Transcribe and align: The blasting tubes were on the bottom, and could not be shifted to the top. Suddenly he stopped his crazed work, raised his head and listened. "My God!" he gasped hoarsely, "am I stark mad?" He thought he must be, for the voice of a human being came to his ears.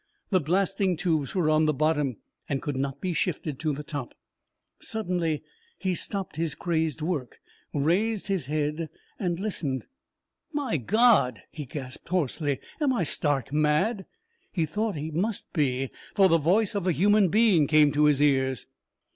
The 0.31 0.39
blasting 0.39 0.97
tubes 0.97 1.35
were 1.35 1.47
on 1.47 1.65
the 1.67 1.75
bottom, 1.75 2.17
and 2.49 2.59
could 2.59 2.75
not 2.75 2.99
be 2.99 3.13
shifted 3.13 3.59
to 3.59 3.71
the 3.71 3.83
top. 3.83 4.15
Suddenly 4.79 5.43
he 5.77 5.93
stopped 5.93 6.37
his 6.37 6.55
crazed 6.55 7.03
work, 7.03 7.37
raised 7.71 8.25
his 8.25 8.47
head 8.47 8.89
and 9.19 9.39
listened. 9.39 9.85
"My 10.53 10.77
God!" 10.77 11.43
he 11.51 11.65
gasped 11.65 12.07
hoarsely, 12.09 12.59
"am 12.79 12.91
I 12.93 13.03
stark 13.03 13.53
mad?" 13.53 14.07
He 14.51 14.65
thought 14.65 14.95
he 14.95 15.11
must 15.11 15.53
be, 15.53 15.91
for 16.15 16.27
the 16.27 16.39
voice 16.39 16.73
of 16.73 16.87
a 16.87 16.91
human 16.91 17.29
being 17.29 17.67
came 17.67 17.91
to 17.91 18.05
his 18.05 18.23
ears. 18.23 18.65